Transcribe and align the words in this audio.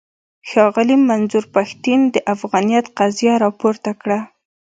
ښاغلي 0.49 0.97
منظور 1.09 1.45
پښتين 1.55 1.99
د 2.13 2.15
افغانيت 2.33 2.85
قضيه 2.97 3.33
راپورته 3.43 3.91
کړه. 4.01 4.19